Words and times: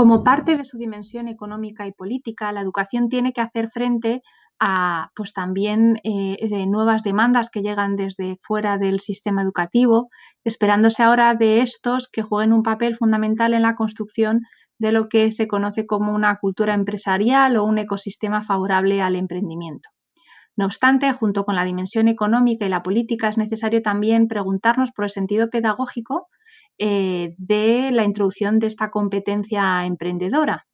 como 0.00 0.24
parte 0.24 0.56
de 0.56 0.64
su 0.64 0.78
dimensión 0.78 1.28
económica 1.28 1.86
y 1.86 1.92
política, 1.92 2.52
la 2.52 2.62
educación 2.62 3.10
tiene 3.10 3.34
que 3.34 3.42
hacer 3.42 3.68
frente 3.68 4.22
a 4.58 5.10
pues 5.14 5.34
también 5.34 6.00
eh, 6.04 6.64
nuevas 6.66 7.02
demandas 7.02 7.50
que 7.50 7.60
llegan 7.60 7.96
desde 7.96 8.38
fuera 8.40 8.78
del 8.78 9.00
sistema 9.00 9.42
educativo, 9.42 10.08
esperándose 10.42 11.02
ahora 11.02 11.34
de 11.34 11.60
estos 11.60 12.08
que 12.08 12.22
jueguen 12.22 12.54
un 12.54 12.62
papel 12.62 12.96
fundamental 12.96 13.52
en 13.52 13.60
la 13.60 13.74
construcción 13.74 14.40
de 14.78 14.90
lo 14.90 15.10
que 15.10 15.30
se 15.32 15.46
conoce 15.46 15.84
como 15.84 16.14
una 16.14 16.34
cultura 16.36 16.72
empresarial 16.72 17.58
o 17.58 17.64
un 17.64 17.76
ecosistema 17.76 18.42
favorable 18.42 19.02
al 19.02 19.16
emprendimiento. 19.16 19.90
No 20.56 20.64
obstante, 20.64 21.12
junto 21.12 21.44
con 21.44 21.56
la 21.56 21.66
dimensión 21.66 22.08
económica 22.08 22.64
y 22.64 22.70
la 22.70 22.82
política, 22.82 23.28
es 23.28 23.36
necesario 23.36 23.82
también 23.82 24.28
preguntarnos 24.28 24.92
por 24.92 25.04
el 25.04 25.10
sentido 25.10 25.50
pedagógico 25.50 26.28
eh, 26.78 27.34
de 27.36 27.90
la 27.92 28.04
introducción 28.04 28.58
de 28.58 28.68
esta 28.68 28.90
competencia 28.90 29.84
emprendedora. 29.84 30.66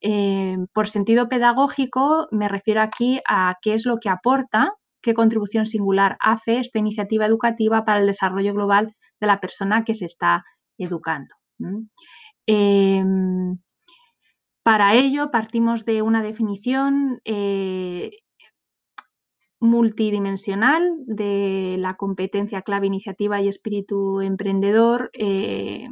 Eh, 0.00 0.56
por 0.72 0.88
sentido 0.88 1.28
pedagógico 1.28 2.26
me 2.32 2.48
refiero 2.48 2.80
aquí 2.80 3.20
a 3.28 3.56
qué 3.62 3.74
es 3.74 3.86
lo 3.86 3.98
que 3.98 4.08
aporta, 4.08 4.72
qué 5.00 5.14
contribución 5.14 5.66
singular 5.66 6.16
hace 6.18 6.58
esta 6.58 6.80
iniciativa 6.80 7.26
educativa 7.26 7.84
para 7.84 8.00
el 8.00 8.06
desarrollo 8.06 8.52
global 8.52 8.96
de 9.20 9.26
la 9.26 9.40
persona 9.40 9.84
que 9.84 9.94
se 9.94 10.06
está 10.06 10.44
educando. 10.76 11.34
Em, 12.46 13.58
para 14.64 14.94
ello 14.94 15.30
partimos 15.30 15.84
de 15.84 16.02
una 16.02 16.22
definición 16.22 17.20
eh, 17.24 18.10
multidimensional 19.62 20.92
de 21.06 21.76
la 21.78 21.94
competencia 21.94 22.62
clave 22.62 22.88
iniciativa 22.88 23.40
y 23.40 23.46
espíritu 23.46 24.20
emprendedor 24.20 25.08
eh, 25.12 25.86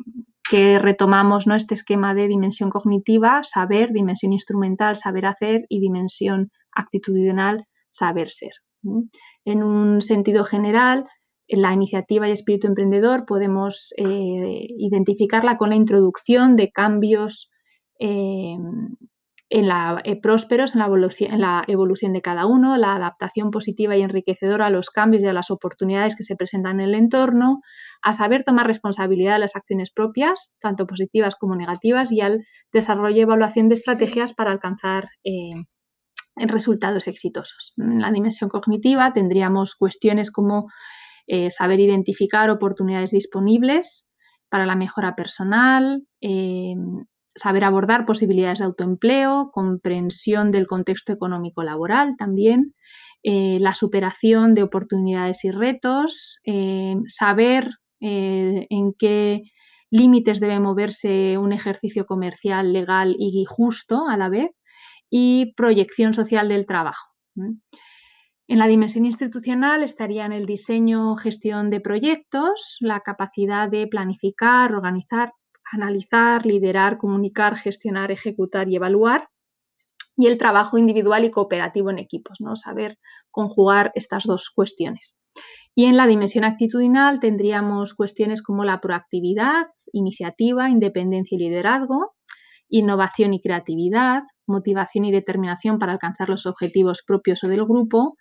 que 0.50 0.80
retomamos 0.80 1.46
¿no? 1.46 1.54
este 1.54 1.74
esquema 1.74 2.12
de 2.12 2.26
dimensión 2.26 2.68
cognitiva, 2.68 3.42
saber, 3.44 3.92
dimensión 3.92 4.32
instrumental, 4.32 4.96
saber 4.96 5.24
hacer 5.24 5.66
y 5.68 5.78
dimensión 5.78 6.50
actitudinal, 6.72 7.64
saber 7.90 8.30
ser. 8.30 8.54
En 9.44 9.62
un 9.62 10.02
sentido 10.02 10.44
general, 10.44 11.04
en 11.46 11.62
la 11.62 11.72
iniciativa 11.72 12.28
y 12.28 12.32
espíritu 12.32 12.66
emprendedor 12.66 13.24
podemos 13.24 13.94
eh, 13.96 14.66
identificarla 14.78 15.58
con 15.58 15.70
la 15.70 15.76
introducción 15.76 16.56
de 16.56 16.72
cambios 16.72 17.50
eh, 18.00 18.56
en 19.50 19.66
la, 19.66 20.00
eh, 20.04 20.18
prósperos 20.20 20.74
en 20.74 20.78
la, 20.78 20.86
evolución, 20.86 21.34
en 21.34 21.40
la, 21.40 21.64
evolución, 21.66 22.12
de 22.12 22.22
cada 22.22 22.46
uno, 22.46 22.76
la 22.76 22.94
adaptación 22.94 23.50
positiva 23.50 23.96
y 23.96 24.02
enriquecedora 24.02 24.66
a 24.66 24.70
los 24.70 24.90
cambios 24.90 25.22
y 25.24 25.26
a 25.26 25.32
las 25.32 25.50
oportunidades 25.50 26.16
que 26.16 26.22
se 26.22 26.36
presentan 26.36 26.80
en 26.80 26.88
el 26.88 26.94
entorno, 26.94 27.60
a 28.00 28.12
saber 28.12 28.44
tomar 28.44 28.68
responsabilidad 28.68 29.34
de 29.34 29.40
las 29.40 29.56
acciones 29.56 29.90
propias, 29.90 30.56
tanto 30.60 30.86
positivas 30.86 31.34
como 31.34 31.56
negativas, 31.56 32.12
y 32.12 32.20
al 32.20 32.46
desarrollo 32.72 33.16
y 33.16 33.20
evaluación 33.20 33.68
de 33.68 33.74
estrategias 33.74 34.32
para 34.34 34.52
alcanzar 34.52 35.08
eh, 35.24 35.54
resultados 36.36 37.08
exitosos. 37.08 37.72
En 37.76 38.00
la 38.00 38.12
dimensión 38.12 38.48
cognitiva 38.48 39.12
tendríamos 39.12 39.74
cuestiones 39.74 40.30
como 40.30 40.68
eh, 41.26 41.50
saber 41.50 41.80
identificar 41.80 42.50
oportunidades 42.50 43.10
disponibles 43.10 44.08
para 44.48 44.64
la 44.64 44.76
mejora 44.76 45.16
personal, 45.16 46.04
saber 47.34 47.64
abordar 47.64 48.06
posibilidades 48.06 48.58
de 48.58 48.64
autoempleo, 48.64 49.50
comprensión 49.52 50.50
del 50.50 50.66
contexto 50.66 51.12
económico 51.12 51.62
laboral 51.62 52.16
también, 52.18 52.74
eh, 53.22 53.58
la 53.60 53.74
superación 53.74 54.54
de 54.54 54.62
oportunidades 54.62 55.44
y 55.44 55.50
retos, 55.50 56.40
eh, 56.44 56.96
saber 57.06 57.68
eh, 58.00 58.66
en 58.70 58.94
qué 58.98 59.42
límites 59.90 60.40
debe 60.40 60.58
moverse 60.60 61.36
un 61.36 61.52
ejercicio 61.52 62.06
comercial 62.06 62.72
legal 62.72 63.16
y 63.18 63.44
justo 63.46 64.08
a 64.08 64.16
la 64.16 64.28
vez, 64.28 64.50
y 65.10 65.52
proyección 65.56 66.14
social 66.14 66.48
del 66.48 66.66
trabajo. 66.66 67.08
En 67.34 68.58
la 68.58 68.66
dimensión 68.66 69.04
institucional 69.04 69.82
estarían 69.82 70.32
el 70.32 70.46
diseño, 70.46 71.16
gestión 71.16 71.68
de 71.70 71.80
proyectos, 71.80 72.78
la 72.80 73.00
capacidad 73.00 73.68
de 73.68 73.86
planificar, 73.86 74.74
organizar 74.74 75.32
analizar, 75.70 76.46
liderar, 76.46 76.98
comunicar, 76.98 77.56
gestionar, 77.56 78.10
ejecutar 78.10 78.68
y 78.68 78.76
evaluar. 78.76 79.28
Y 80.16 80.26
el 80.26 80.38
trabajo 80.38 80.76
individual 80.76 81.24
y 81.24 81.30
cooperativo 81.30 81.90
en 81.90 81.98
equipos, 81.98 82.40
¿no? 82.40 82.56
Saber 82.56 82.98
conjugar 83.30 83.92
estas 83.94 84.24
dos 84.24 84.50
cuestiones. 84.50 85.20
Y 85.74 85.84
en 85.86 85.96
la 85.96 86.06
dimensión 86.06 86.44
actitudinal 86.44 87.20
tendríamos 87.20 87.94
cuestiones 87.94 88.42
como 88.42 88.64
la 88.64 88.80
proactividad, 88.80 89.66
iniciativa, 89.92 90.68
independencia 90.68 91.36
y 91.36 91.38
liderazgo, 91.38 92.14
innovación 92.68 93.34
y 93.34 93.40
creatividad, 93.40 94.22
motivación 94.46 95.04
y 95.04 95.12
determinación 95.12 95.78
para 95.78 95.92
alcanzar 95.92 96.28
los 96.28 96.46
objetivos 96.46 97.02
propios 97.06 97.42
o 97.44 97.48
del 97.48 97.64
grupo, 97.64 98.16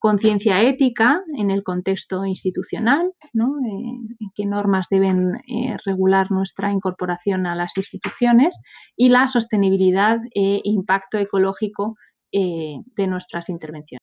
conciencia 0.00 0.62
ética 0.62 1.22
en 1.36 1.50
el 1.50 1.62
contexto 1.62 2.24
institucional, 2.24 3.12
eh, 3.22 4.30
qué 4.34 4.46
normas 4.46 4.88
deben 4.90 5.36
eh, 5.46 5.76
regular 5.84 6.32
nuestra 6.32 6.72
incorporación 6.72 7.46
a 7.46 7.54
las 7.54 7.76
instituciones 7.76 8.60
y 8.96 9.10
la 9.10 9.28
sostenibilidad 9.28 10.18
e 10.34 10.62
impacto 10.64 11.18
ecológico 11.18 11.96
eh, 12.32 12.70
de 12.96 13.06
nuestras 13.06 13.50
intervenciones. 13.50 14.00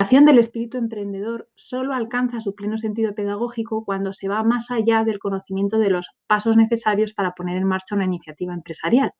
La 0.00 0.06
acción 0.06 0.24
del 0.24 0.38
espíritu 0.38 0.78
emprendedor 0.78 1.50
solo 1.54 1.92
alcanza 1.92 2.40
su 2.40 2.54
pleno 2.54 2.78
sentido 2.78 3.14
pedagógico 3.14 3.84
cuando 3.84 4.12
se 4.14 4.28
va 4.28 4.42
más 4.42 4.70
allá 4.70 5.04
del 5.04 5.18
conocimiento 5.18 5.78
de 5.78 5.90
los 5.90 6.08
pasos 6.26 6.56
necesarios 6.56 7.12
para 7.12 7.32
poner 7.32 7.58
en 7.58 7.64
marcha 7.64 7.94
una 7.94 8.04
iniciativa 8.04 8.54
empresarial. 8.54 9.12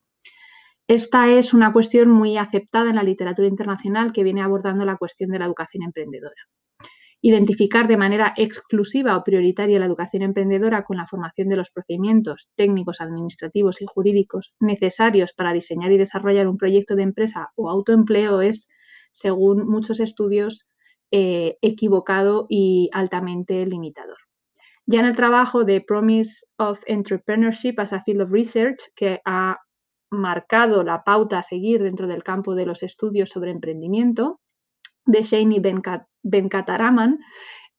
Esta 0.87 1.33
es 1.33 1.55
una 1.55 1.73
cuestión 1.73 2.11
muy 2.11 2.37
aceptada 2.37 2.91
en 2.91 2.97
la 2.97 3.03
literatura 3.03 3.49
internacional 3.49 4.13
que 4.13 4.23
viene 4.23 4.43
abordando 4.43 4.85
la 4.85 4.99
cuestión 4.99 5.31
de 5.31 5.39
la 5.39 5.47
educación 5.47 5.83
emprendedora. 5.83 6.43
Identificar 7.23 7.89
de 7.89 7.97
manera 7.97 8.35
exclusiva 8.37 9.17
o 9.17 9.25
prioritaria 9.25 9.79
la 9.79 9.87
educación 9.87 10.23
emprendedora 10.23 10.85
con 10.85 10.99
la 10.99 11.07
formación 11.07 11.49
de 11.49 11.57
los 11.57 11.71
procedimientos 11.71 12.51
técnicos, 12.55 13.01
administrativos 13.01 13.81
y 13.81 13.87
jurídicos 13.87 14.55
necesarios 14.61 15.33
para 15.33 15.55
diseñar 15.55 15.91
y 15.91 15.97
desarrollar 15.97 16.49
un 16.49 16.59
proyecto 16.59 16.97
de 16.97 17.05
empresa 17.05 17.49
o 17.57 17.71
autoempleo 17.71 18.43
es, 18.43 18.69
según 19.11 19.67
muchos 19.67 20.01
estudios, 20.01 20.69
eh, 21.11 21.57
equivocado 21.63 22.45
y 22.51 22.91
altamente 22.93 23.65
limitador. 23.65 24.19
Ya 24.85 25.01
en 25.01 25.07
el 25.07 25.17
trabajo 25.17 25.65
de 25.65 25.81
Promise 25.81 26.45
of 26.59 26.79
Entrepreneurship 26.87 27.79
as 27.79 27.95
a 27.95 28.03
Field 28.03 28.21
of 28.21 28.31
Research, 28.31 28.81
que 28.95 29.21
ha 29.25 29.57
marcado 30.15 30.83
la 30.83 31.05
pauta 31.05 31.39
a 31.39 31.43
seguir 31.43 31.83
dentro 31.83 32.07
del 32.07 32.23
campo 32.23 32.55
de 32.55 32.67
los 32.67 32.83
estudios 32.83 33.31
sobre 33.31 33.51
emprendimiento 33.51 34.41
de 35.07 35.23
Shane 35.23 35.61
Venkataraman, 36.23 37.19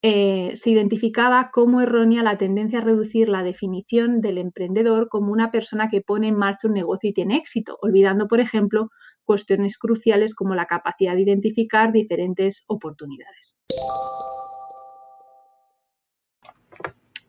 eh, 0.01 0.55
se 0.55 0.69
identificaba 0.69 1.49
como 1.51 1.81
errónea 1.81 2.21
la 2.21 2.37
tendencia 2.37 2.77
a 2.77 2.83
reducir 2.83 3.27
la 3.27 3.41
definición 3.41 4.21
del 4.21 4.37
emprendedor 4.37 5.09
como 5.09 5.31
una 5.31 5.49
persona 5.49 5.89
que 5.89 6.01
pone 6.01 6.27
en 6.27 6.35
marcha 6.35 6.67
un 6.67 6.75
negocio 6.75 7.09
y 7.09 7.13
tiene 7.13 7.37
éxito, 7.37 7.79
olvidando, 7.81 8.27
por 8.27 8.39
ejemplo, 8.39 8.91
cuestiones 9.23 9.79
cruciales 9.79 10.35
como 10.35 10.53
la 10.53 10.67
capacidad 10.67 11.15
de 11.15 11.21
identificar 11.21 11.91
diferentes 11.91 12.65
oportunidades. 12.67 13.57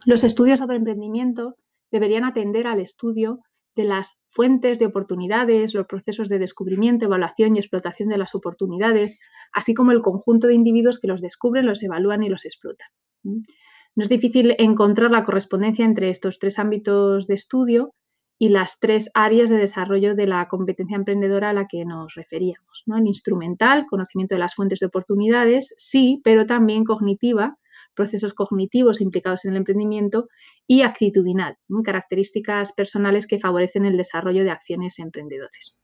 Los 0.05 0.23
estudios 0.23 0.59
sobre 0.59 0.77
emprendimiento 0.77 1.57
deberían 1.91 2.25
atender 2.25 2.67
al 2.67 2.81
estudio 2.81 3.41
de 3.77 3.85
las 3.85 4.21
fuentes 4.27 4.79
de 4.79 4.87
oportunidades, 4.87 5.75
los 5.75 5.87
procesos 5.87 6.29
de 6.29 6.39
descubrimiento, 6.39 7.05
evaluación 7.05 7.55
y 7.55 7.59
explotación 7.61 8.09
de 8.09 8.19
las 8.19 8.35
oportunidades, 8.35 9.21
así 9.53 9.75
como 9.75 9.93
el 9.93 10.01
conjunto 10.01 10.47
de 10.47 10.55
individuos 10.55 10.99
que 10.99 11.07
los 11.07 11.21
descubren, 11.21 11.67
los 11.67 11.83
evalúan 11.83 12.23
y 12.23 12.29
los 12.29 12.45
explotan. 12.45 12.89
No 13.23 14.03
es 14.03 14.09
difícil 14.09 14.55
encontrar 14.59 15.11
la 15.11 15.25
correspondencia 15.25 15.85
entre 15.85 16.11
estos 16.11 16.39
tres 16.39 16.59
ámbitos 16.59 17.27
de 17.27 17.35
estudio 17.35 17.95
y 18.39 18.49
las 18.51 18.79
tres 18.79 19.11
áreas 19.15 19.49
de 19.51 19.57
desarrollo 19.57 20.15
de 20.15 20.27
la 20.27 20.47
competencia 20.49 20.97
emprendedora 20.97 21.51
a 21.51 21.55
la 21.55 21.67
que 21.67 21.85
nos 21.85 22.15
referíamos. 22.15 22.83
¿no? 22.87 22.99
El 22.99 23.07
instrumental, 23.07 23.87
conocimiento 23.89 24.35
de 24.35 24.41
las 24.41 24.55
fuentes 24.55 24.81
de 24.81 24.87
oportunidades, 24.87 25.75
sí, 25.79 26.21
pero 26.25 26.45
también 26.45 26.85
cognitiva, 26.85 27.59
procesos 27.97 28.35
cognitivos 28.35 29.01
implicados 29.01 29.45
en 29.45 29.53
el 29.53 29.57
emprendimiento 29.57 30.29
y 30.67 30.83
actitudinal, 30.83 31.57
características 31.85 32.73
personales 32.73 33.27
que 33.27 33.41
favorecen 33.41 33.85
el 33.85 33.97
desarrollo 33.97 34.45
de 34.45 34.51
acciones 34.51 34.99
emprendedoras. 35.01 35.81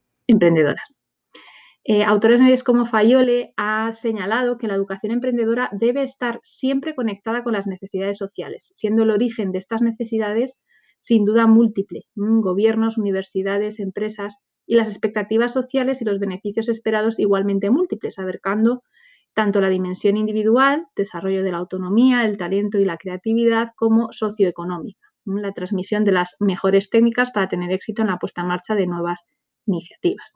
Eh, 1.85 2.05
autores 2.05 2.63
como 2.63 2.87
Fayole 2.87 3.55
ha 3.57 3.93
señalado 3.93 4.57
que 4.57 4.69
la 4.69 4.75
educación 4.75 5.13
emprendedora 5.13 5.69
debe 5.73 6.05
estar 6.05 6.39
siempre 6.45 6.95
conectada 6.95 7.43
con 7.43 7.55
las 7.55 7.67
necesidades 7.67 8.19
sociales, 8.19 8.71
siendo 8.77 9.03
el 9.03 9.11
origen 9.11 9.51
de 9.51 9.59
estas 9.59 9.83
necesidades 9.83 10.63
sin 11.01 11.25
duda 11.25 11.49
múltiple. 11.49 12.03
Gobiernos, 12.15 12.99
universidades, 12.99 13.81
empresas 13.81 14.45
y 14.65 14.77
las 14.77 14.91
expectativas 14.91 15.53
sociales 15.53 16.01
y 16.01 16.05
los 16.05 16.21
beneficios 16.21 16.69
esperados 16.69 17.19
igualmente 17.19 17.71
múltiples, 17.71 18.21
abarcando 18.21 18.85
tanto 19.35 19.61
la 19.61 19.69
dimensión 19.69 20.17
individual, 20.17 20.87
desarrollo 20.95 21.43
de 21.43 21.53
la 21.53 21.59
autonomía, 21.59 22.25
el 22.25 22.37
talento 22.37 22.79
y 22.79 22.85
la 22.85 22.97
creatividad, 22.97 23.73
como 23.77 24.13
socioeconómica, 24.13 25.09
la 25.25 25.53
transmisión 25.53 26.05
de 26.05 26.13
las 26.13 26.37
mejores 26.41 26.91
técnicas 26.91 27.31
para 27.31 27.49
tener 27.49 27.73
éxito 27.73 28.03
en 28.03 28.09
la 28.09 28.19
puesta 28.19 28.43
en 28.43 28.49
marcha 28.49 28.75
de 28.75 28.87
nuevas 28.87 29.27
iniciativas. 29.67 30.35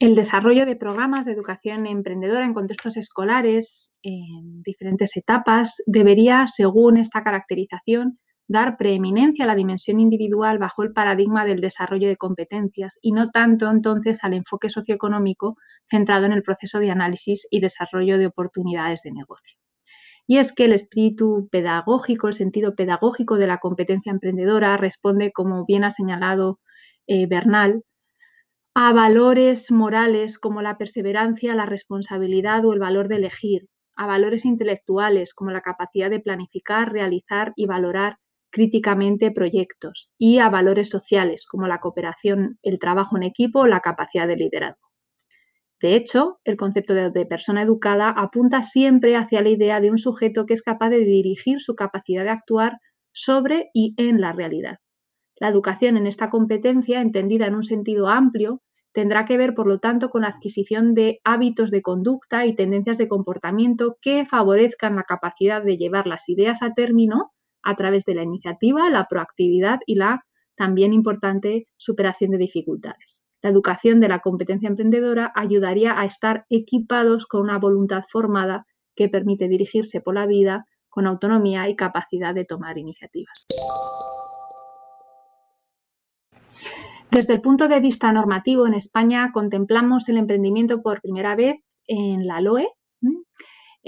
El 0.00 0.14
desarrollo 0.14 0.64
de 0.64 0.76
programas 0.76 1.24
de 1.24 1.32
educación 1.32 1.84
emprendedora 1.84 2.46
en 2.46 2.54
contextos 2.54 2.96
escolares 2.96 3.98
en 4.02 4.62
diferentes 4.62 5.16
etapas 5.16 5.82
debería, 5.86 6.46
según 6.46 6.98
esta 6.98 7.24
caracterización, 7.24 8.20
dar 8.48 8.76
preeminencia 8.76 9.44
a 9.44 9.46
la 9.46 9.54
dimensión 9.54 10.00
individual 10.00 10.58
bajo 10.58 10.82
el 10.82 10.92
paradigma 10.92 11.44
del 11.44 11.60
desarrollo 11.60 12.08
de 12.08 12.16
competencias 12.16 12.98
y 13.02 13.12
no 13.12 13.30
tanto 13.30 13.70
entonces 13.70 14.24
al 14.24 14.32
enfoque 14.32 14.70
socioeconómico 14.70 15.56
centrado 15.88 16.24
en 16.24 16.32
el 16.32 16.42
proceso 16.42 16.78
de 16.78 16.90
análisis 16.90 17.46
y 17.50 17.60
desarrollo 17.60 18.18
de 18.18 18.26
oportunidades 18.26 19.02
de 19.02 19.12
negocio. 19.12 19.58
Y 20.26 20.38
es 20.38 20.52
que 20.52 20.64
el 20.64 20.72
espíritu 20.72 21.48
pedagógico, 21.50 22.28
el 22.28 22.34
sentido 22.34 22.74
pedagógico 22.74 23.36
de 23.36 23.46
la 23.46 23.58
competencia 23.58 24.10
emprendedora 24.10 24.76
responde, 24.78 25.30
como 25.32 25.64
bien 25.66 25.84
ha 25.84 25.90
señalado 25.90 26.58
eh, 27.06 27.26
Bernal, 27.26 27.82
a 28.74 28.92
valores 28.92 29.70
morales 29.70 30.38
como 30.38 30.62
la 30.62 30.78
perseverancia, 30.78 31.54
la 31.54 31.66
responsabilidad 31.66 32.64
o 32.64 32.72
el 32.72 32.78
valor 32.78 33.08
de 33.08 33.16
elegir, 33.16 33.68
a 33.96 34.06
valores 34.06 34.44
intelectuales 34.44 35.34
como 35.34 35.50
la 35.50 35.60
capacidad 35.60 36.08
de 36.08 36.20
planificar, 36.20 36.92
realizar 36.92 37.52
y 37.56 37.66
valorar 37.66 38.18
críticamente 38.50 39.30
proyectos 39.30 40.10
y 40.18 40.38
a 40.38 40.48
valores 40.48 40.88
sociales 40.88 41.46
como 41.46 41.66
la 41.66 41.80
cooperación, 41.80 42.58
el 42.62 42.78
trabajo 42.78 43.16
en 43.16 43.24
equipo 43.24 43.60
o 43.60 43.66
la 43.66 43.80
capacidad 43.80 44.26
de 44.26 44.36
liderazgo. 44.36 44.88
De 45.80 45.94
hecho, 45.94 46.40
el 46.44 46.56
concepto 46.56 46.92
de, 46.94 47.26
persona 47.26 47.62
educada 47.62 48.10
apunta 48.10 48.64
siempre 48.64 49.16
hacia 49.16 49.42
la 49.42 49.50
idea 49.50 49.80
de 49.80 49.90
un 49.90 49.98
sujeto 49.98 50.44
que 50.44 50.54
es 50.54 50.62
capaz 50.62 50.90
de 50.90 51.04
dirigir 51.04 51.60
su 51.60 51.76
capacidad 51.76 52.24
de 52.24 52.30
actuar 52.30 52.78
sobre 53.12 53.70
y 53.72 53.94
en 53.96 54.20
la 54.20 54.32
realidad. 54.32 54.78
La 55.36 55.48
educación 55.48 55.96
en 55.96 56.08
esta 56.08 56.30
competencia, 56.30 57.00
entendida 57.00 57.46
en 57.46 57.54
un 57.54 57.62
sentido 57.62 58.08
amplio, 58.08 58.60
tendrá 58.92 59.24
que 59.24 59.36
ver, 59.36 59.54
por 59.54 59.68
lo 59.68 59.78
tanto, 59.78 60.10
con 60.10 60.22
la 60.22 60.28
adquisición 60.28 60.94
de 60.94 61.20
hábitos 61.22 61.70
de 61.70 61.82
conducta 61.82 62.44
y 62.46 62.56
tendencias 62.56 62.98
de 62.98 63.06
comportamiento 63.06 63.96
que 64.00 64.26
favorezcan 64.26 64.96
la 64.96 65.04
capacidad 65.04 65.62
de 65.62 65.76
llevar 65.76 66.08
las 66.08 66.28
ideas 66.28 66.62
a 66.62 66.74
término 66.74 67.30
a 67.62 67.74
través 67.76 68.04
de 68.04 68.14
la 68.14 68.22
iniciativa, 68.22 68.88
la 68.90 69.06
proactividad 69.08 69.80
y 69.86 69.96
la 69.96 70.24
también 70.56 70.92
importante 70.92 71.66
superación 71.76 72.30
de 72.32 72.38
dificultades. 72.38 73.22
La 73.42 73.50
educación 73.50 74.00
de 74.00 74.08
la 74.08 74.18
competencia 74.18 74.68
emprendedora 74.68 75.32
ayudaría 75.34 75.98
a 76.00 76.04
estar 76.04 76.44
equipados 76.48 77.26
con 77.26 77.42
una 77.42 77.58
voluntad 77.58 78.02
formada 78.10 78.66
que 78.96 79.08
permite 79.08 79.46
dirigirse 79.46 80.00
por 80.00 80.14
la 80.14 80.26
vida 80.26 80.64
con 80.88 81.06
autonomía 81.06 81.68
y 81.68 81.76
capacidad 81.76 82.34
de 82.34 82.44
tomar 82.44 82.78
iniciativas. 82.78 83.46
Desde 87.10 87.34
el 87.34 87.40
punto 87.40 87.68
de 87.68 87.80
vista 87.80 88.12
normativo, 88.12 88.66
en 88.66 88.74
España 88.74 89.30
contemplamos 89.32 90.08
el 90.08 90.18
emprendimiento 90.18 90.82
por 90.82 91.00
primera 91.00 91.36
vez 91.36 91.56
en 91.86 92.26
la 92.26 92.40
LOE 92.40 92.68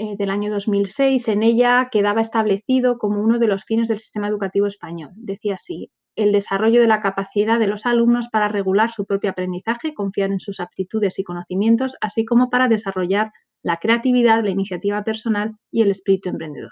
eh, 0.01 0.15
del 0.17 0.31
año 0.31 0.49
2006. 0.49 1.27
En 1.27 1.43
ella 1.43 1.89
quedaba 1.91 2.21
establecido 2.21 2.97
como 2.97 3.21
uno 3.21 3.37
de 3.37 3.45
los 3.45 3.65
fines 3.65 3.87
del 3.87 3.99
sistema 3.99 4.27
educativo 4.27 4.65
español. 4.65 5.11
Decía 5.13 5.53
así, 5.53 5.91
el 6.15 6.31
desarrollo 6.31 6.81
de 6.81 6.87
la 6.87 7.01
capacidad 7.01 7.59
de 7.59 7.67
los 7.67 7.85
alumnos 7.85 8.27
para 8.27 8.47
regular 8.47 8.91
su 8.91 9.05
propio 9.05 9.29
aprendizaje, 9.29 9.93
confiar 9.93 10.31
en 10.31 10.39
sus 10.39 10.59
aptitudes 10.59 11.19
y 11.19 11.23
conocimientos, 11.23 11.97
así 12.01 12.25
como 12.25 12.49
para 12.49 12.67
desarrollar 12.67 13.29
la 13.61 13.77
creatividad, 13.77 14.43
la 14.43 14.49
iniciativa 14.49 15.03
personal 15.03 15.51
y 15.69 15.83
el 15.83 15.91
espíritu 15.91 16.29
emprendedor. 16.29 16.71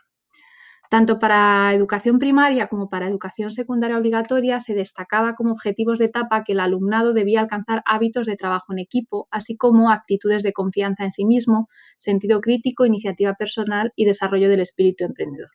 Tanto 0.90 1.20
para 1.20 1.72
educación 1.76 2.18
primaria 2.18 2.68
como 2.68 2.90
para 2.90 3.08
educación 3.08 3.52
secundaria 3.52 3.98
obligatoria 3.98 4.60
se 4.60 4.74
destacaba 4.74 5.36
como 5.36 5.52
objetivos 5.52 6.00
de 6.00 6.06
etapa 6.06 6.44
que 6.44 6.54
el 6.54 6.60
alumnado 6.60 7.14
debía 7.14 7.42
alcanzar 7.42 7.84
hábitos 7.86 8.26
de 8.26 8.36
trabajo 8.36 8.74
en 8.74 8.80
equipo, 8.80 9.28
así 9.30 9.56
como 9.56 9.92
actitudes 9.92 10.42
de 10.42 10.52
confianza 10.52 11.04
en 11.04 11.12
sí 11.12 11.26
mismo, 11.26 11.70
sentido 11.98 12.42
crítico, 12.42 12.88
iniciativa 12.88 13.36
personal 13.36 13.94
y 13.96 14.06
desarrollo 14.06 14.50
del 14.50 14.62
espíritu 14.62 15.06
emprendedor. 15.06 15.52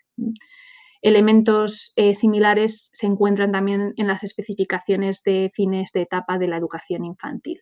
Elementos 1.02 1.92
eh, 1.96 2.14
similares 2.14 2.90
se 2.92 3.06
encuentran 3.06 3.50
también 3.50 3.92
en 3.96 4.06
las 4.06 4.22
especificaciones 4.22 5.22
de 5.24 5.50
fines 5.52 5.90
de 5.92 6.02
etapa 6.02 6.38
de 6.38 6.46
la 6.46 6.56
educación 6.56 7.04
infantil. 7.04 7.60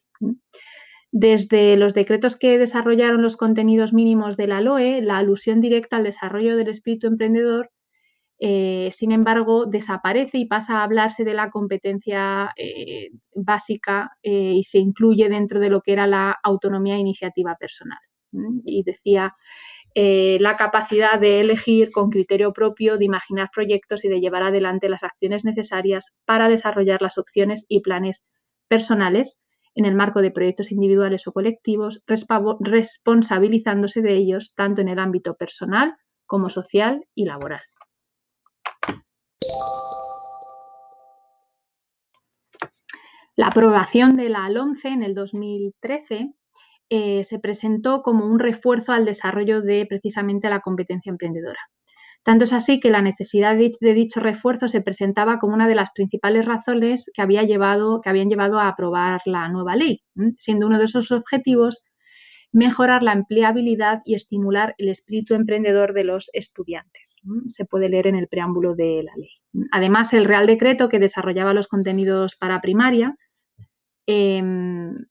Desde 1.12 1.76
los 1.76 1.92
decretos 1.92 2.36
que 2.36 2.58
desarrollaron 2.58 3.20
los 3.20 3.36
contenidos 3.36 3.92
mínimos 3.92 4.38
de 4.38 4.46
la 4.46 4.62
LOE, 4.62 5.02
la 5.02 5.18
alusión 5.18 5.60
directa 5.60 5.98
al 5.98 6.04
desarrollo 6.04 6.56
del 6.56 6.68
espíritu 6.68 7.06
emprendedor, 7.06 7.70
eh, 8.40 8.90
sin 8.92 9.12
embargo, 9.12 9.66
desaparece 9.66 10.38
y 10.38 10.46
pasa 10.46 10.78
a 10.78 10.84
hablarse 10.84 11.22
de 11.22 11.34
la 11.34 11.50
competencia 11.50 12.50
eh, 12.56 13.10
básica 13.34 14.12
eh, 14.22 14.54
y 14.54 14.64
se 14.64 14.78
incluye 14.78 15.28
dentro 15.28 15.60
de 15.60 15.68
lo 15.68 15.82
que 15.82 15.92
era 15.92 16.06
la 16.06 16.36
autonomía 16.42 16.96
e 16.96 17.00
iniciativa 17.00 17.56
personal. 17.60 18.00
Y 18.64 18.82
decía 18.82 19.34
la 19.94 20.56
capacidad 20.56 21.20
de 21.20 21.40
elegir 21.42 21.92
con 21.92 22.08
criterio 22.08 22.54
propio, 22.54 22.96
de 22.96 23.04
imaginar 23.04 23.50
proyectos 23.54 24.04
y 24.06 24.08
de 24.08 24.20
llevar 24.20 24.42
adelante 24.42 24.88
las 24.88 25.02
acciones 25.04 25.44
necesarias 25.44 26.16
para 26.24 26.48
desarrollar 26.48 27.02
las 27.02 27.18
opciones 27.18 27.66
y 27.68 27.82
planes 27.82 28.30
personales 28.68 29.42
en 29.74 29.84
el 29.84 29.94
marco 29.94 30.20
de 30.20 30.30
proyectos 30.30 30.72
individuales 30.72 31.26
o 31.26 31.32
colectivos, 31.32 32.02
responsabilizándose 32.06 34.02
de 34.02 34.14
ellos 34.16 34.54
tanto 34.54 34.80
en 34.80 34.88
el 34.88 34.98
ámbito 34.98 35.34
personal 35.34 35.94
como 36.26 36.50
social 36.50 37.04
y 37.14 37.24
laboral. 37.24 37.62
La 43.34 43.46
aprobación 43.46 44.16
de 44.16 44.28
la 44.28 44.44
ALONCE 44.44 44.88
en 44.88 45.02
el 45.02 45.14
2013 45.14 46.34
eh, 46.90 47.24
se 47.24 47.38
presentó 47.38 48.02
como 48.02 48.26
un 48.26 48.38
refuerzo 48.38 48.92
al 48.92 49.06
desarrollo 49.06 49.62
de 49.62 49.86
precisamente 49.86 50.50
la 50.50 50.60
competencia 50.60 51.10
emprendedora. 51.10 51.58
Tanto 52.24 52.44
es 52.44 52.52
así 52.52 52.78
que 52.78 52.90
la 52.90 53.02
necesidad 53.02 53.56
de, 53.56 53.94
dicho 53.94 54.20
refuerzo 54.20 54.68
se 54.68 54.80
presentaba 54.80 55.38
como 55.38 55.54
una 55.54 55.66
de 55.66 55.74
las 55.74 55.90
principales 55.92 56.44
razones 56.44 57.10
que, 57.12 57.20
había 57.20 57.42
llevado, 57.42 58.00
que 58.00 58.10
habían 58.10 58.28
llevado 58.28 58.58
a 58.58 58.68
aprobar 58.68 59.20
la 59.26 59.48
nueva 59.48 59.74
ley, 59.74 60.02
siendo 60.38 60.66
uno 60.66 60.78
de 60.78 60.84
esos 60.84 61.10
objetivos 61.10 61.82
mejorar 62.52 63.02
la 63.02 63.12
empleabilidad 63.12 64.02
y 64.04 64.14
estimular 64.14 64.74
el 64.78 64.90
espíritu 64.90 65.34
emprendedor 65.34 65.94
de 65.94 66.04
los 66.04 66.28
estudiantes. 66.34 67.16
Se 67.48 67.64
puede 67.64 67.88
leer 67.88 68.06
en 68.06 68.14
el 68.14 68.28
preámbulo 68.28 68.74
de 68.74 69.02
la 69.02 69.12
ley. 69.16 69.30
Además, 69.72 70.12
el 70.12 70.26
Real 70.26 70.46
Decreto 70.46 70.88
que 70.88 70.98
desarrollaba 70.98 71.54
los 71.54 71.66
contenidos 71.66 72.36
para 72.36 72.60
primaria 72.60 73.16
em, 74.06 75.06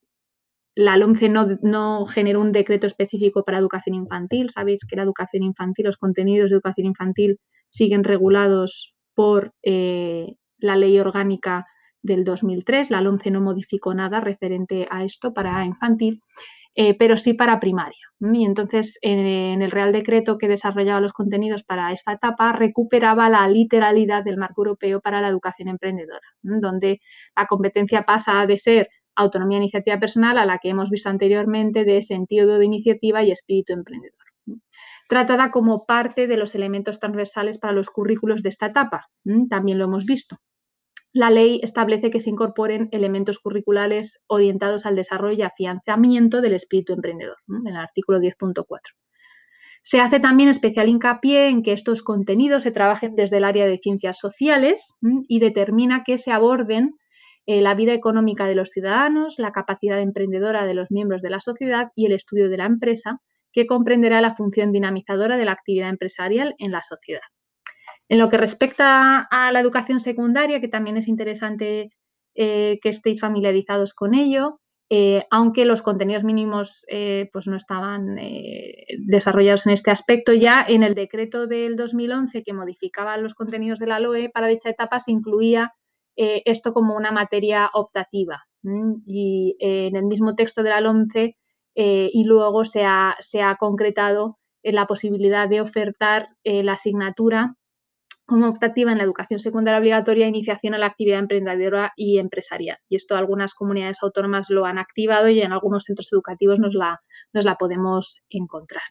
la 0.76 0.98
LOMCE 0.98 1.30
no, 1.30 2.06
generó 2.06 2.40
un 2.40 2.52
decreto 2.52 2.88
específico 2.88 3.44
para 3.44 3.58
educación 3.58 3.96
infantil. 3.96 4.50
Sabéis 4.50 4.86
que 4.86 4.96
la 4.96 5.04
educación 5.04 5.44
infantil, 5.44 5.86
los 5.86 5.98
contenidos 5.98 6.50
de 6.50 6.56
educación 6.56 6.88
infantil 6.88 7.40
siguen 7.70 8.04
regulados 8.04 8.96
por 9.14 9.54
eh, 9.64 10.36
la 10.58 10.76
ley 10.78 10.98
orgánica 11.00 11.66
del 12.02 12.24
2003. 12.24 12.90
La 12.90 13.02
LOMCE 13.02 13.32
no 13.32 13.42
modificó 13.42 13.94
nada 13.94 14.22
referente 14.22 14.88
a 14.90 15.04
esto 15.04 15.34
para 15.34 15.66
infantil, 15.66 16.22
eh, 16.74 16.98
pero 16.98 17.18
sí 17.18 17.34
para 17.34 17.60
primaria. 17.60 18.00
Y 18.22 18.46
entonces, 18.46 18.98
en 19.02 19.62
el 19.62 19.72
Real 19.72 19.92
Decreto 19.92 20.38
que 20.38 20.48
desarrollaba 20.48 21.02
los 21.02 21.12
contenidos 21.12 21.64
para 21.64 21.92
esta 21.92 22.14
etapa, 22.14 22.54
recuperaba 22.54 23.30
la 23.30 23.48
literalidad 23.48 24.24
del 24.24 24.38
marco 24.38 24.62
europeo 24.62 25.02
para 25.02 25.22
la 25.22 25.28
educación 25.28 25.68
emprendedora, 25.68 26.28
donde 26.42 27.00
la 27.36 27.48
competencia 27.48 28.04
pasa 28.04 28.46
de 28.46 28.60
ser 28.60 28.90
autonomía 29.22 29.58
e 29.58 29.62
iniciativa 29.62 30.00
personal 30.00 30.38
a 30.38 30.46
la 30.46 30.58
que 30.58 30.70
hemos 30.70 30.90
visto 30.90 31.10
anteriormente 31.10 31.86
de 31.86 32.02
sentido 32.04 32.58
de 32.58 32.66
iniciativa 32.66 33.24
y 33.24 33.32
espíritu 33.32 33.74
emprendedor. 33.74 34.18
Tratada 35.08 35.52
como 35.52 35.86
parte 35.86 36.28
de 36.28 36.38
los 36.38 36.56
elementos 36.56 37.00
transversales 37.00 37.58
para 37.58 37.74
los 37.74 37.90
currículos 37.90 38.44
de 38.44 38.50
esta 38.50 38.68
etapa, 38.68 39.10
también 39.50 39.78
lo 39.78 39.86
hemos 39.86 40.06
visto. 40.06 40.38
La 41.14 41.30
ley 41.30 41.60
establece 41.62 42.10
que 42.10 42.22
se 42.22 42.30
incorporen 42.30 42.88
elementos 42.94 43.40
curriculares 43.40 44.24
orientados 44.28 44.86
al 44.86 44.96
desarrollo 44.96 45.40
y 45.40 45.42
afianzamiento 45.42 46.40
del 46.40 46.54
espíritu 46.54 46.94
emprendedor, 46.94 47.36
en 47.50 47.68
el 47.68 47.76
artículo 47.76 48.20
10.4. 48.20 48.64
Se 49.84 50.00
hace 50.00 50.20
también 50.20 50.48
especial 50.48 50.88
hincapié 50.88 51.50
en 51.50 51.64
que 51.64 51.74
estos 51.74 52.04
contenidos 52.04 52.64
se 52.64 52.72
trabajen 52.72 53.16
desde 53.16 53.38
el 53.38 53.44
área 53.44 53.66
de 53.66 53.80
ciencias 53.80 54.20
sociales 54.20 54.98
y 55.28 55.40
determina 55.40 56.04
que 56.06 56.18
se 56.18 56.32
aborden 56.32 56.96
eh, 57.48 57.62
la 57.62 57.74
vida 57.74 57.94
económica 57.94 58.46
de 58.46 58.54
los 58.54 58.70
ciudadanos, 58.70 59.36
la 59.40 59.52
capacidad 59.52 60.00
emprendedora 60.00 60.66
de 60.66 60.76
los 60.76 60.92
miembros 60.92 61.24
de 61.24 61.32
la 61.32 61.42
sociedad 61.42 61.90
y 61.96 62.06
el 62.06 62.12
estudio 62.12 62.50
de 62.50 62.58
la 62.58 62.66
empresa, 62.66 63.20
que 63.52 63.66
comprenderá 63.66 64.22
la 64.22 64.36
función 64.36 64.72
dinamizadora 64.72 65.38
de 65.38 65.46
la 65.46 65.54
actividad 65.54 65.90
empresarial 65.90 66.56
en 66.60 66.72
la 66.72 66.84
sociedad. 66.84 67.22
En 68.10 68.20
lo 68.20 68.30
que 68.30 68.38
respecta 68.38 69.28
a 69.32 69.52
la 69.52 69.60
educación 69.60 70.00
secundaria, 70.00 70.62
que 70.62 70.68
también 70.68 70.98
es 70.98 71.08
interesante 71.08 71.90
eh, 72.36 72.80
que 72.82 72.90
estéis 72.90 73.20
familiarizados 73.20 73.94
con 73.94 74.14
ello, 74.14 74.60
eh, 74.90 75.26
aunque 75.32 75.66
los 75.66 75.82
contenidos 75.82 76.24
mínimos 76.24 76.86
pues 77.32 77.48
no 77.48 77.56
estaban 77.56 78.18
desarrollados 79.00 79.66
en 79.66 79.72
este 79.72 79.90
aspecto, 79.90 80.34
ya 80.34 80.66
en 80.68 80.84
el 80.84 80.96
decreto 80.96 81.48
del 81.48 81.78
2011 81.78 82.44
que 82.44 82.54
modificaba 82.54 83.16
los 83.16 83.34
contenidos 83.34 83.80
de 83.80 83.88
la 83.88 84.02
LOE 84.02 84.30
para 84.30 84.48
dicha 84.48 84.70
etapa 84.70 85.00
se 85.00 85.12
incluía 85.12 85.74
esto 86.16 86.74
como 86.74 86.96
una 86.96 87.12
materia 87.12 87.70
optativa. 87.74 88.44
Y 89.08 89.56
en 89.60 89.96
el 89.96 90.06
mismo 90.06 90.36
texto 90.36 90.64
de 90.64 90.70
la 90.70 90.82
LOMCE 90.82 91.38
y 91.76 92.24
luego 92.26 92.66
se 92.66 92.84
ha, 92.84 93.16
se 93.20 93.42
ha 93.42 93.56
concretado 93.56 94.38
la 94.64 94.86
posibilidad 94.88 95.50
de 95.50 95.62
ofertar 95.62 96.30
la 96.44 96.74
asignatura 96.74 97.56
como 98.32 98.48
optativa 98.48 98.94
en 98.94 98.98
la 98.98 99.04
educación 99.04 99.42
secundaria 99.42 99.80
obligatoria 99.80 100.26
iniciación 100.26 100.74
a 100.74 100.78
la 100.78 100.86
actividad 100.86 101.20
emprendedora 101.20 101.92
y 101.98 102.18
empresarial. 102.18 102.78
Y 102.88 102.96
esto 102.96 103.18
algunas 103.18 103.54
comunidades 103.54 103.98
autónomas 104.02 104.50
lo 104.50 104.66
han 104.66 104.78
activado 104.78 105.28
y 105.28 105.42
en 105.42 105.52
algunos 105.52 105.84
centros 105.84 106.08
educativos 106.14 106.58
nos 106.58 106.74
la, 106.74 107.02
nos 107.34 107.44
la 107.44 107.56
podemos 107.56 108.22
encontrar. 108.30 108.84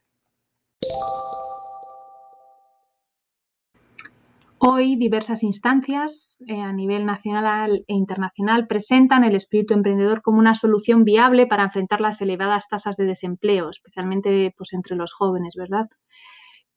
Hoy 4.62 4.96
diversas 4.96 5.42
instancias 5.42 6.36
eh, 6.46 6.60
a 6.60 6.70
nivel 6.74 7.06
nacional 7.06 7.82
e 7.88 7.94
internacional 7.94 8.66
presentan 8.66 9.24
el 9.24 9.34
espíritu 9.34 9.72
emprendedor 9.72 10.20
como 10.20 10.38
una 10.38 10.54
solución 10.54 11.02
viable 11.02 11.46
para 11.46 11.64
enfrentar 11.64 12.02
las 12.02 12.20
elevadas 12.20 12.68
tasas 12.68 12.98
de 12.98 13.06
desempleo, 13.06 13.70
especialmente 13.70 14.52
pues, 14.54 14.74
entre 14.74 14.96
los 14.96 15.14
jóvenes, 15.14 15.54
¿verdad? 15.56 15.86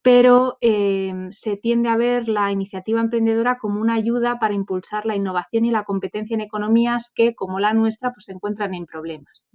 pero 0.01 0.57
em, 0.61 1.31
se 1.31 1.57
tiende 1.57 1.89
a 1.89 1.97
ver 1.97 2.29
la 2.29 2.51
iniciativa 2.53 3.01
emprendedora 3.01 3.57
como 3.57 3.81
una 3.81 3.95
ayuda 3.95 4.39
para 4.39 4.53
impulsar 4.53 5.05
la 5.05 5.17
innovación 5.17 5.65
y 5.65 5.71
la 5.71 5.83
competencia 5.83 6.35
en 6.35 6.41
economías 6.41 7.11
que, 7.13 7.35
como 7.35 7.59
la 7.59 7.73
nuestra, 7.73 8.13
pues, 8.13 8.25
se 8.25 8.33
encuentran 8.33 8.73
en 8.73 8.85
problemas. 8.85 9.49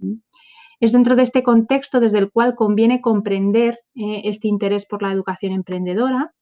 Es 0.79 0.91
dentro 0.91 1.15
de 1.15 1.23
este 1.23 1.41
contexto 1.41 1.99
desde 1.99 2.19
el 2.19 2.31
cual 2.31 2.55
conviene 2.55 3.01
comprender 3.01 3.79
eh, 3.95 4.21
este 4.25 4.47
interés 4.47 4.85
por 4.85 5.01
la 5.01 5.11
educación 5.11 5.51
emprendedora 5.51 6.33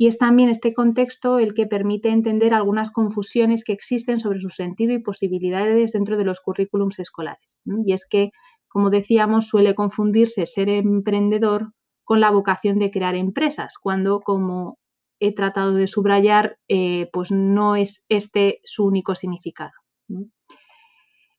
y 0.00 0.06
es 0.06 0.16
también 0.16 0.48
este 0.48 0.72
contexto 0.72 1.38
el 1.38 1.52
que 1.52 1.66
permite 1.66 2.08
entender 2.08 2.54
algunas 2.54 2.90
confusiones 2.90 3.64
que 3.64 3.74
existen 3.74 4.18
sobre 4.18 4.40
su 4.40 4.48
sentido 4.48 4.94
y 4.94 5.02
posibilidades 5.02 5.92
dentro 5.92 6.16
de 6.16 6.24
los 6.24 6.40
currículums 6.40 6.98
escolares. 6.98 7.58
Y 7.84 7.92
es 7.92 8.06
que, 8.08 8.30
como 8.66 8.88
decíamos, 8.88 9.48
suele 9.48 9.74
confundirse 9.74 10.46
ser 10.46 10.70
emprendedor 10.70 11.74
con 12.02 12.18
la 12.18 12.30
vocación 12.30 12.78
de 12.78 12.90
crear 12.90 13.14
empresas, 13.14 13.74
cuando, 13.78 14.20
como 14.20 14.78
he 15.20 15.34
tratado 15.34 15.74
de 15.74 15.86
subrayar, 15.86 16.56
eh, 16.66 17.10
pues 17.12 17.30
no 17.30 17.76
es 17.76 18.06
este 18.08 18.60
su 18.64 18.86
único 18.86 19.14
significado. 19.14 19.72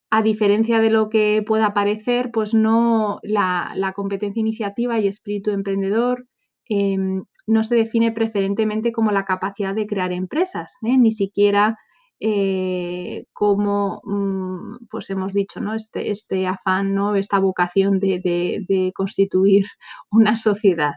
A 0.08 0.22
diferencia 0.22 0.80
de 0.80 0.90
lo 0.90 1.08
que 1.08 1.42
pueda 1.44 1.74
parecer, 1.74 2.30
pues 2.32 2.54
no 2.54 3.18
la, 3.24 3.92
competencia 3.96 4.38
iniciativa 4.38 5.00
y 5.00 5.08
espíritu 5.08 5.50
emprendedor 5.50 6.28
em, 6.68 7.24
no 7.46 7.62
se 7.62 7.74
define 7.74 8.12
preferentemente 8.12 8.92
como 8.92 9.10
la 9.12 9.24
capacidad 9.24 9.74
de 9.74 9.86
crear 9.86 10.12
empresas, 10.12 10.76
¿eh? 10.82 10.96
ni 10.98 11.10
siquiera 11.10 11.76
eh, 12.24 13.24
como, 13.32 14.00
mm, 14.04 14.86
pues 14.88 15.10
hemos 15.10 15.32
dicho, 15.32 15.60
¿no? 15.60 15.74
este, 15.74 16.12
este 16.12 16.46
afán, 16.46 16.94
¿no? 16.94 17.16
esta 17.16 17.40
vocación 17.40 17.98
de, 17.98 18.92
constituir 18.94 19.66
una 20.10 20.36
sociedad. 20.36 20.92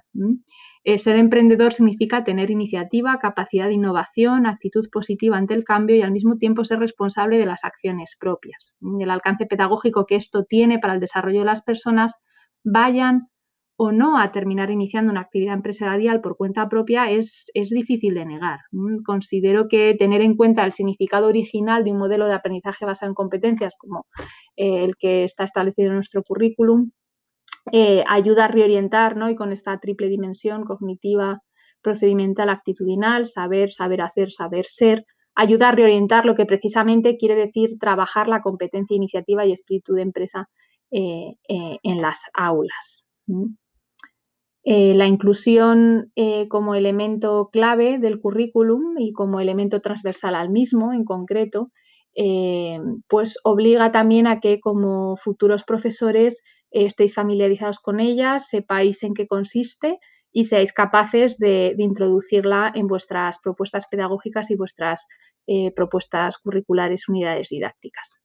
Eh, 0.84 1.00
ser 1.00 1.16
emprendedor 1.16 1.74
significa 1.74 2.24
tener 2.24 2.52
iniciativa, 2.52 3.18
capacidad 3.18 3.66
de 3.66 3.74
innovación, 3.74 4.46
actitud 4.46 4.88
positiva 4.92 5.36
ante 5.36 5.56
el 5.56 5.64
cambio 5.64 5.96
y 5.96 6.04
al 6.04 6.12
mismo 6.12 6.36
tiempo 6.36 6.64
ser 6.64 6.78
responsable 6.78 7.40
de 7.40 7.48
las 7.48 7.64
acciones 7.64 8.16
propias. 8.20 8.76
El 9.00 9.10
alcance 9.10 9.48
pedagógico 9.48 10.06
que 10.06 10.18
esto 10.18 10.44
tiene 10.44 10.78
para 10.78 10.94
el 10.94 11.00
desarrollo 11.00 11.40
de 11.40 11.46
las 11.46 11.64
personas, 11.64 12.22
vayan 12.64 13.30
o 13.78 13.92
no 13.92 14.18
a 14.18 14.32
terminar 14.32 14.72
iniciando 14.72 15.12
una 15.12 15.22
actividad 15.22 15.54
empresarial 15.54 16.22
por 16.22 16.38
cuenta 16.38 16.70
propia 16.70 17.12
es, 17.12 17.52
es, 17.54 17.70
difícil 17.70 18.16
de 18.16 18.26
negar. 18.26 18.60
Mm, 18.72 19.04
considero 19.04 19.68
que 19.68 19.96
tener 19.96 20.22
en 20.22 20.36
cuenta 20.36 20.66
el 20.66 20.72
significado 20.72 21.28
original 21.28 21.84
de 21.84 21.92
un 21.92 21.98
modelo 21.98 22.28
de 22.28 22.34
aprendizaje 22.34 22.86
basado 22.86 23.10
en 23.12 23.16
competencias 23.16 23.76
como 23.78 24.08
eh, 24.56 24.84
el 24.86 24.96
que 24.96 25.26
está 25.26 25.44
establecido 25.44 25.90
en 25.90 25.96
nuestro 25.96 26.24
currículum 26.24 26.92
eh, 27.72 28.04
ayuda 28.08 28.46
a 28.46 28.48
reorientar 28.48 29.18
¿no? 29.18 29.30
y 29.30 29.36
con 29.36 29.52
esta 29.52 29.78
triple 29.80 30.08
dimensión 30.08 30.64
cognitiva, 30.64 31.42
procedimental, 31.82 32.50
actitudinal, 32.50 33.28
saber, 33.28 33.72
saber 33.74 34.02
hacer, 34.02 34.32
saber 34.32 34.66
ser, 34.68 35.06
ayuda 35.36 35.70
a 35.70 35.72
reorientar 35.74 36.26
lo 36.26 36.36
que 36.36 36.46
precisamente 36.46 37.18
quiere 37.18 37.36
decir 37.36 37.78
trabajar 37.80 38.28
la 38.30 38.42
competencia, 38.42 38.96
iniciativa 38.96 39.46
y 39.46 39.52
espíritu 39.52 39.94
de 39.94 40.02
empresa 40.04 40.48
eh, 40.92 41.36
en 41.50 42.02
las 42.02 42.22
aulas. 42.34 43.06
Eh, 44.68 44.96
la 44.96 45.06
inclusión 45.06 46.12
eh, 46.16 46.48
como 46.48 46.74
elemento 46.74 47.52
clave 47.52 48.00
del 48.00 48.20
currículum 48.20 48.98
y 48.98 49.14
como 49.14 49.40
elemento 49.40 49.80
transversal 49.80 50.34
al 50.34 50.50
mismo 50.50 50.92
en 50.92 51.06
concreto, 51.06 51.72
eh, 52.16 52.80
pues 53.08 53.38
obliga 53.44 53.92
también 53.92 54.26
a 54.26 54.40
que 54.40 54.60
como 54.60 55.18
futuros 55.18 55.66
profesores 55.66 56.44
estéis 56.72 57.14
familiarizados 57.14 57.80
con 57.80 58.00
ella, 58.00 58.40
sepáis 58.40 59.04
en 59.04 59.14
qué 59.14 59.28
consiste 59.28 60.00
y 60.32 60.46
seáis 60.46 60.74
capaces 60.74 61.38
de, 61.38 61.76
introducirla 61.78 62.72
en 62.74 62.88
vuestras 62.88 63.38
propuestas 63.44 63.86
pedagógicas 63.88 64.50
y 64.50 64.56
vuestras 64.56 65.08
propuestas 65.76 66.40
curriculares, 66.40 67.08
unidades 67.08 67.50
didácticas. 67.50 68.25